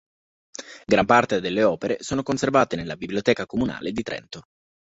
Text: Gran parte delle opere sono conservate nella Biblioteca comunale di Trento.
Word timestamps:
Gran 0.87 1.05
parte 1.05 1.39
delle 1.39 1.61
opere 1.63 1.97
sono 1.99 2.23
conservate 2.23 2.75
nella 2.75 2.95
Biblioteca 2.95 3.45
comunale 3.45 3.91
di 3.91 4.01
Trento. 4.01 4.41